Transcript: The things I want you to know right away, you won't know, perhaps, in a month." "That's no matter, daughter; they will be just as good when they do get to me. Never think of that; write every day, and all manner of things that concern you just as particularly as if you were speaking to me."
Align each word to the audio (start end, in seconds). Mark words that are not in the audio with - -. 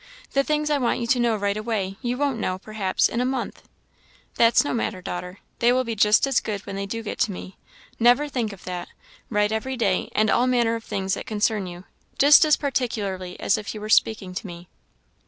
The 0.31 0.43
things 0.43 0.71
I 0.71 0.79
want 0.79 0.99
you 0.99 1.05
to 1.05 1.19
know 1.19 1.35
right 1.35 1.55
away, 1.55 1.95
you 2.01 2.17
won't 2.17 2.39
know, 2.39 2.57
perhaps, 2.57 3.07
in 3.07 3.21
a 3.21 3.23
month." 3.23 3.69
"That's 4.33 4.63
no 4.63 4.73
matter, 4.73 4.99
daughter; 4.99 5.41
they 5.59 5.71
will 5.71 5.83
be 5.83 5.93
just 5.95 6.25
as 6.25 6.39
good 6.39 6.65
when 6.65 6.75
they 6.75 6.87
do 6.87 7.03
get 7.03 7.19
to 7.19 7.31
me. 7.31 7.59
Never 7.99 8.27
think 8.27 8.51
of 8.51 8.63
that; 8.63 8.87
write 9.29 9.51
every 9.51 9.77
day, 9.77 10.09
and 10.15 10.31
all 10.31 10.47
manner 10.47 10.73
of 10.73 10.83
things 10.85 11.13
that 11.13 11.27
concern 11.27 11.67
you 11.67 11.83
just 12.17 12.43
as 12.45 12.57
particularly 12.57 13.39
as 13.39 13.59
if 13.59 13.75
you 13.75 13.79
were 13.79 13.89
speaking 13.89 14.33
to 14.33 14.47
me." 14.47 14.69